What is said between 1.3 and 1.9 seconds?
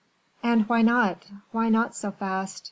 why